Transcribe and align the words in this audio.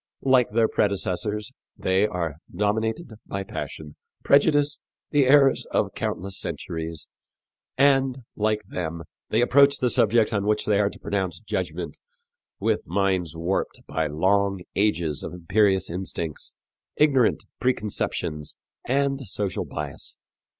Like 0.23 0.49
their 0.49 0.67
predecessors, 0.67 1.51
they 1.77 2.07
are 2.07 2.37
dominated 2.51 3.19
by 3.27 3.43
passion, 3.43 3.95
prejudice, 4.23 4.79
the 5.11 5.27
errors 5.27 5.67
of 5.69 5.93
countless 5.93 6.39
centuries, 6.39 7.07
and, 7.77 8.23
like 8.35 8.63
them, 8.67 9.03
they 9.29 9.41
approach 9.41 9.77
the 9.77 9.91
subject 9.91 10.33
on 10.33 10.47
which 10.47 10.65
they 10.65 10.79
are 10.79 10.89
to 10.89 10.97
pronounce 10.99 11.39
judgment, 11.41 11.99
with 12.59 12.87
minds 12.87 13.35
warped 13.37 13.81
by 13.87 14.07
long 14.07 14.61
ages 14.75 15.21
of 15.21 15.33
imperious 15.33 15.87
instincts, 15.87 16.55
ignorant 16.95 17.43
preconceptions 17.59 18.55
and 18.87 19.21
social 19.27 19.65
bias. 19.65 20.17